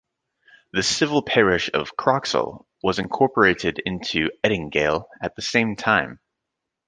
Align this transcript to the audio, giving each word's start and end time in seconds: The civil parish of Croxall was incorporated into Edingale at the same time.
The 0.73 0.81
civil 0.81 1.21
parish 1.21 1.69
of 1.75 1.95
Croxall 1.95 2.65
was 2.81 2.97
incorporated 2.97 3.79
into 3.85 4.31
Edingale 4.43 5.03
at 5.21 5.35
the 5.35 5.43
same 5.43 5.75
time. 5.75 6.19